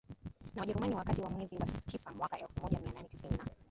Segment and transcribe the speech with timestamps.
[0.55, 3.45] na WajerumaniWakati wa mwezi wa tisa mwaka elfu moja mia nane tisini na